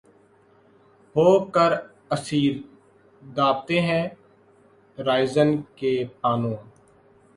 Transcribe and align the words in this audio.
ہو 1.15 1.27
کر 1.53 1.71
اسیر‘ 2.15 2.53
دابتے 3.21 3.77
ہیں‘ 3.87 4.05
راہزن 4.97 5.49
کے 5.77 5.93
پانو 6.21 6.53